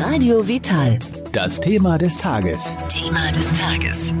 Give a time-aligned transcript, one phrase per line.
[0.00, 1.00] Radio Vital.
[1.32, 2.76] Das Thema des Tages.
[2.88, 4.14] Thema des Tages.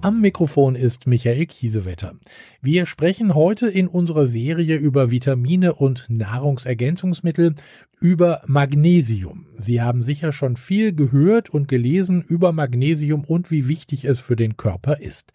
[0.00, 2.14] Am Mikrofon ist Michael Kiesewetter.
[2.62, 7.56] Wir sprechen heute in unserer Serie über Vitamine und Nahrungsergänzungsmittel
[8.00, 9.48] über Magnesium.
[9.58, 14.34] Sie haben sicher schon viel gehört und gelesen über Magnesium und wie wichtig es für
[14.34, 15.34] den Körper ist.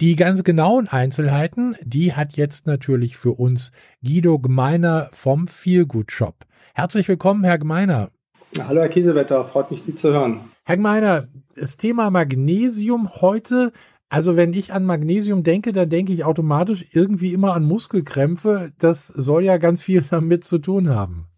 [0.00, 3.70] Die ganz genauen Einzelheiten, die hat jetzt natürlich für uns
[4.04, 6.44] Guido Gmeiner vom Feelgood Shop.
[6.74, 8.10] Herzlich willkommen, Herr Gmeiner.
[8.58, 10.50] Hallo, Herr Kiesewetter, freut mich, Sie zu hören.
[10.64, 13.72] Herr Gmeiner, das Thema Magnesium heute,
[14.10, 18.72] also wenn ich an Magnesium denke, dann denke ich automatisch irgendwie immer an Muskelkrämpfe.
[18.78, 21.28] Das soll ja ganz viel damit zu tun haben.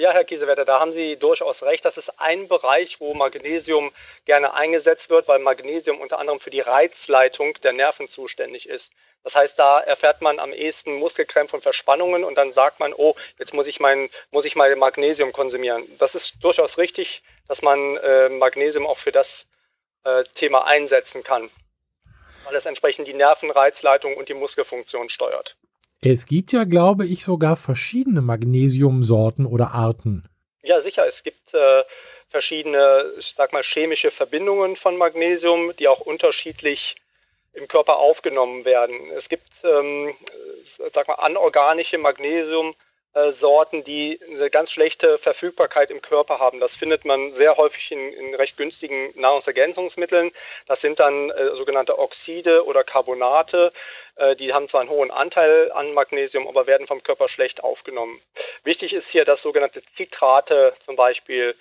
[0.00, 1.84] Ja, Herr Kiesewetter, da haben Sie durchaus recht.
[1.84, 3.92] Das ist ein Bereich, wo Magnesium
[4.26, 8.88] gerne eingesetzt wird, weil Magnesium unter anderem für die Reizleitung der Nerven zuständig ist.
[9.24, 13.16] Das heißt, da erfährt man am ehesten Muskelkrämpfe und Verspannungen und dann sagt man, oh,
[13.40, 15.84] jetzt muss ich mein, muss ich mal Magnesium konsumieren.
[15.98, 19.26] Das ist durchaus richtig, dass man äh, Magnesium auch für das
[20.04, 21.50] äh, Thema einsetzen kann,
[22.44, 25.56] weil es entsprechend die Nervenreizleitung und die Muskelfunktion steuert.
[26.00, 30.22] Es gibt ja, glaube ich, sogar verschiedene Magnesiumsorten oder Arten.
[30.62, 31.06] Ja, sicher.
[31.08, 31.82] Es gibt äh,
[32.30, 36.96] verschiedene, ich sag mal, chemische Verbindungen von Magnesium, die auch unterschiedlich
[37.52, 39.10] im Körper aufgenommen werden.
[39.18, 40.14] Es gibt, ähm,
[40.94, 41.98] sag mal, anorganische
[43.14, 46.60] Magnesiumsorten, die eine ganz schlechte Verfügbarkeit im Körper haben.
[46.60, 50.32] Das findet man sehr häufig in, in recht günstigen Nahrungsergänzungsmitteln.
[50.66, 53.72] Das sind dann äh, sogenannte Oxide oder Carbonate.
[54.16, 58.20] Äh, die haben zwar einen hohen Anteil an Magnesium, aber werden vom Körper schlecht aufgenommen.
[58.64, 61.54] Wichtig ist hier, dass sogenannte Zitrate zum Beispiel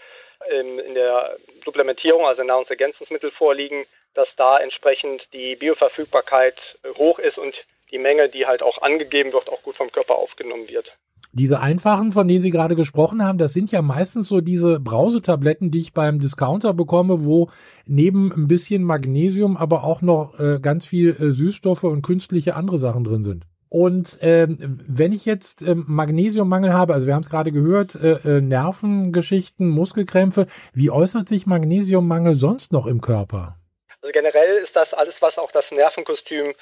[0.50, 6.58] ähm, in der Supplementierung, also Nahrungsergänzungsmittel vorliegen, dass da entsprechend die Bioverfügbarkeit
[6.98, 7.56] hoch ist und
[7.92, 10.92] die Menge, die halt auch angegeben wird, auch gut vom Körper aufgenommen wird.
[11.38, 15.69] Diese einfachen, von denen Sie gerade gesprochen haben, das sind ja meistens so diese Brausetabletten,
[15.69, 17.52] die ich beim Discounter bekomme, wo
[17.85, 22.80] neben ein bisschen Magnesium aber auch noch äh, ganz viel äh, Süßstoffe und künstliche andere
[22.80, 23.45] Sachen drin sind.
[23.70, 28.14] Und ähm, wenn ich jetzt ähm, Magnesiummangel habe, also wir haben es gerade gehört, äh,
[28.37, 33.58] äh, Nervengeschichten, Muskelkrämpfe, wie äußert sich Magnesiummangel sonst noch im Körper?
[34.02, 36.53] Also generell ist das alles, was auch das Nervenkostüm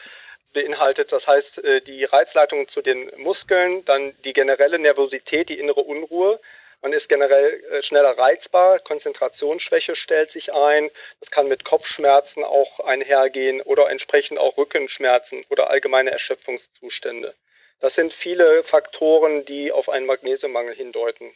[0.56, 1.12] beinhaltet.
[1.12, 6.40] Das heißt, äh, die Reizleitung zu den Muskeln, dann die generelle Nervosität, die innere Unruhe.
[6.82, 10.90] Man ist generell äh, schneller reizbar, Konzentrationsschwäche stellt sich ein.
[11.20, 17.36] Das kann mit Kopfschmerzen auch einhergehen oder entsprechend auch Rückenschmerzen oder allgemeine Erschöpfungszustände.
[17.82, 21.32] Das sind viele Faktoren, die auf einen Magnesiummangel hindeuten.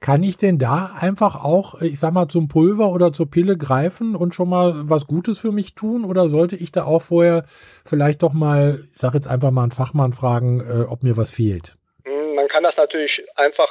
[0.00, 4.14] Kann ich denn da einfach auch, ich sag mal, zum Pulver oder zur Pille greifen
[4.14, 6.04] und schon mal was Gutes für mich tun?
[6.04, 7.44] Oder sollte ich da auch vorher
[7.84, 11.32] vielleicht doch mal, ich sag jetzt einfach mal einen Fachmann fragen, äh, ob mir was
[11.32, 11.74] fehlt?
[12.04, 13.68] Hm, man kann das natürlich einfach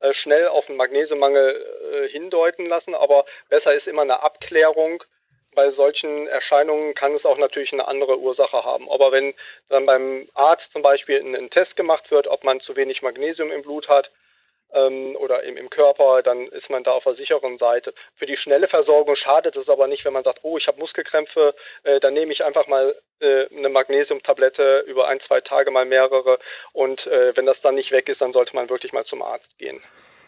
[0.00, 1.66] äh, schnell auf einen Magnesiummangel
[2.04, 5.02] äh, hindeuten lassen, aber besser ist immer eine Abklärung.
[5.54, 8.90] Bei solchen Erscheinungen kann es auch natürlich eine andere Ursache haben.
[8.90, 9.34] Aber wenn
[9.68, 13.50] dann beim Arzt zum Beispiel ein, ein Test gemacht wird, ob man zu wenig Magnesium
[13.50, 14.10] im Blut hat,
[14.76, 17.94] ähm, oder im, im Körper, dann ist man da auf der sicheren Seite.
[18.16, 21.54] Für die schnelle Versorgung schadet es aber nicht, wenn man sagt, oh, ich habe Muskelkrämpfe,
[21.84, 26.38] äh, dann nehme ich einfach mal äh, eine Magnesiumtablette über ein, zwei Tage mal mehrere
[26.72, 29.58] und äh, wenn das dann nicht weg ist, dann sollte man wirklich mal zum Arzt
[29.58, 29.80] gehen.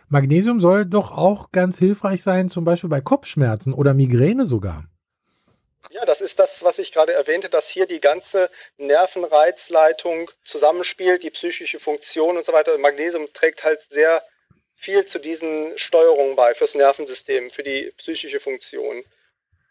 [0.09, 4.85] Magnesium soll doch auch ganz hilfreich sein, zum Beispiel bei Kopfschmerzen oder Migräne sogar.
[5.91, 11.31] Ja, das ist das, was ich gerade erwähnte, dass hier die ganze Nervenreizleitung zusammenspielt, die
[11.31, 12.77] psychische Funktion und so weiter.
[12.79, 14.23] Magnesium trägt halt sehr
[14.81, 19.03] viel zu diesen Steuerungen bei, fürs Nervensystem, für die psychische Funktion.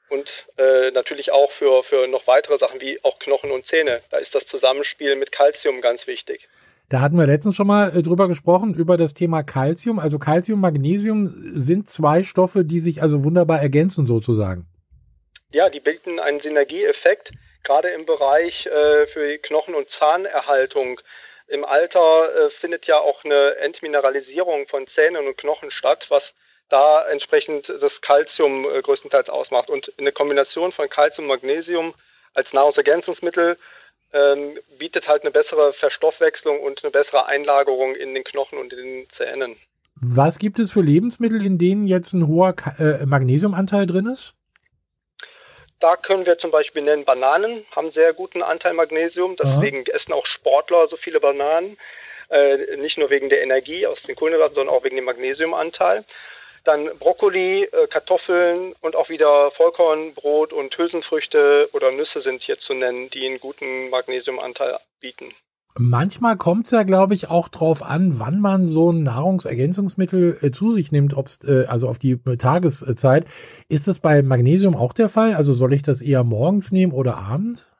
[0.10, 4.02] Und äh, natürlich auch für, für noch weitere Sachen wie auch Knochen und Zähne.
[4.10, 6.48] Da ist das Zusammenspiel mit Calcium ganz wichtig.
[6.90, 10.00] Da hatten wir letztens schon mal äh, drüber gesprochen, über das Thema Calcium.
[10.00, 14.66] Also Calcium, Magnesium sind zwei Stoffe, die sich also wunderbar ergänzen sozusagen.
[15.52, 17.32] Ja, die bilden einen Synergieeffekt,
[17.64, 21.02] gerade im Bereich äh, für Knochen- und Zahnerhaltung.
[21.48, 26.24] Im Alter äh, findet ja auch eine Entmineralisierung von Zähnen und Knochen statt, was
[26.70, 29.70] da entsprechend das Kalzium äh, größtenteils ausmacht.
[29.70, 31.94] Und eine Kombination von Kalzium und Magnesium
[32.34, 33.58] als Nahrungsergänzungsmittel
[34.14, 38.86] ähm, bietet halt eine bessere Verstoffwechslung und eine bessere Einlagerung in den Knochen und in
[38.86, 39.56] den Zähnen.
[39.96, 44.37] Was gibt es für Lebensmittel, in denen jetzt ein hoher äh, Magnesiumanteil drin ist?
[45.80, 49.96] Da können wir zum Beispiel nennen, Bananen haben sehr guten Anteil Magnesium, deswegen Aha.
[49.96, 51.78] essen auch Sportler so viele Bananen.
[52.30, 56.04] Äh, nicht nur wegen der Energie aus den Kohlenhydraten, sondern auch wegen dem Magnesiumanteil.
[56.66, 62.74] Dann Brokkoli, äh, Kartoffeln und auch wieder Vollkornbrot und Hülsenfrüchte oder Nüsse sind hier zu
[62.74, 65.34] nennen, die einen guten Magnesiumanteil bieten.
[65.80, 70.52] Manchmal kommt es ja, glaube ich, auch drauf an, wann man so ein Nahrungsergänzungsmittel äh,
[70.52, 73.26] zu sich nimmt, ob's, äh, also auf die Tageszeit.
[73.70, 75.36] Ist das bei Magnesium auch der Fall?
[75.36, 77.72] Also soll ich das eher morgens nehmen oder abends?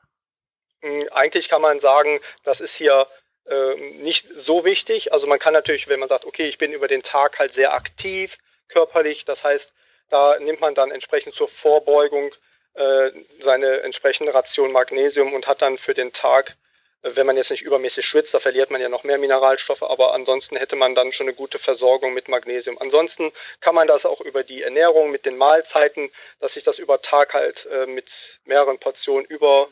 [0.80, 3.06] Hm, eigentlich kann man sagen, das ist hier
[3.46, 5.12] äh, nicht so wichtig.
[5.12, 7.74] Also man kann natürlich, wenn man sagt, okay, ich bin über den Tag halt sehr
[7.74, 8.30] aktiv
[8.68, 9.66] körperlich, das heißt,
[10.10, 12.30] da nimmt man dann entsprechend zur Vorbeugung
[12.74, 13.10] äh,
[13.42, 16.56] seine entsprechende Ration Magnesium und hat dann für den Tag
[17.02, 20.56] wenn man jetzt nicht übermäßig schwitzt, da verliert man ja noch mehr Mineralstoffe, aber ansonsten
[20.56, 22.76] hätte man dann schon eine gute Versorgung mit Magnesium.
[22.78, 26.10] Ansonsten kann man das auch über die Ernährung mit den Mahlzeiten,
[26.40, 28.08] dass sich das über Tag halt äh, mit
[28.44, 29.68] mehreren Portionen über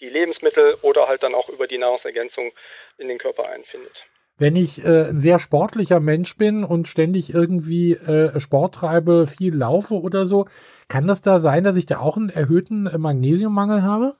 [0.00, 2.52] die Lebensmittel oder halt dann auch über die Nahrungsergänzung
[2.98, 4.06] in den Körper einfindet.
[4.40, 9.54] Wenn ich äh, ein sehr sportlicher Mensch bin und ständig irgendwie äh, Sport treibe, viel
[9.54, 10.46] laufe oder so,
[10.86, 14.14] kann das da sein, dass ich da auch einen erhöhten äh, Magnesiummangel habe?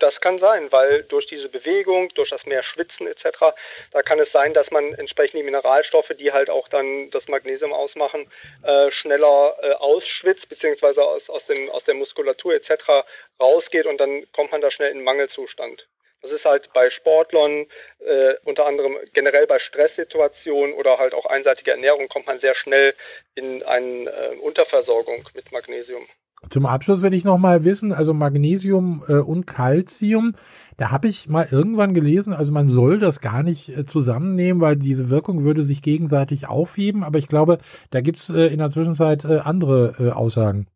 [0.00, 3.52] Das kann sein, weil durch diese Bewegung, durch das mehr Schwitzen etc.,
[3.92, 7.74] da kann es sein, dass man entsprechend die Mineralstoffe, die halt auch dann das Magnesium
[7.74, 8.30] ausmachen,
[8.62, 13.04] äh, schneller äh, ausschwitzt, beziehungsweise aus, aus, dem, aus der Muskulatur etc.
[13.38, 15.86] rausgeht und dann kommt man da schnell in Mangelzustand.
[16.22, 17.66] Das ist halt bei Sportlern,
[17.98, 22.94] äh, unter anderem generell bei Stresssituationen oder halt auch einseitiger Ernährung, kommt man sehr schnell
[23.34, 26.08] in eine äh, Unterversorgung mit Magnesium.
[26.48, 30.32] Zum Abschluss will ich noch mal wissen, also Magnesium äh, und Calcium,
[30.78, 34.76] da habe ich mal irgendwann gelesen, also man soll das gar nicht äh, zusammennehmen, weil
[34.76, 37.58] diese Wirkung würde sich gegenseitig aufheben, aber ich glaube,
[37.90, 40.66] da gibt es äh, in der Zwischenzeit äh, andere äh, Aussagen.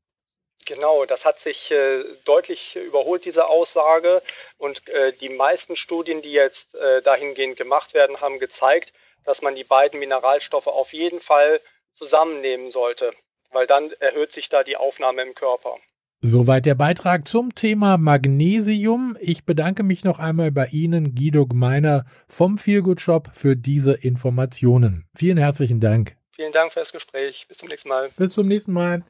[0.67, 4.23] Genau, das hat sich äh, deutlich überholt, diese Aussage.
[4.59, 4.81] Und
[5.21, 6.65] die meisten Studien, die jetzt
[7.05, 8.95] dahingehend gemacht werden, haben gezeigt,
[9.27, 11.61] dass man die beiden Mineralstoffe auf jeden Fall
[11.99, 13.13] zusammennehmen sollte
[13.55, 15.77] weil dann erhöht sich da die Aufnahme im Körper.
[16.21, 19.17] Soweit der Beitrag zum Thema Magnesium.
[19.21, 25.05] Ich bedanke mich noch einmal bei Ihnen, Guido Gmeiner vom Feelgood Shop, für diese Informationen.
[25.15, 26.17] Vielen herzlichen Dank.
[26.35, 27.47] Vielen Dank für das Gespräch.
[27.47, 28.11] Bis zum nächsten Mal.
[28.17, 29.03] Bis zum nächsten Mal.